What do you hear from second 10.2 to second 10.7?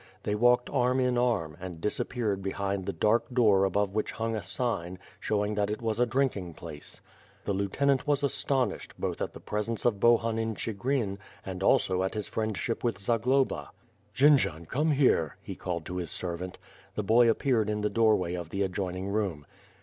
in